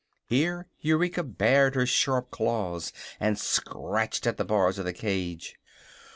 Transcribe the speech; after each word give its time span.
(Here 0.25 0.65
Eureka 0.79 1.21
bared 1.21 1.75
her 1.75 1.85
sharp 1.85 2.31
claws 2.31 2.91
and 3.19 3.37
scratched 3.37 4.25
at 4.25 4.37
the 4.37 4.43
bars 4.43 4.79
of 4.79 4.85
the 4.85 4.93
cage.) 4.93 5.57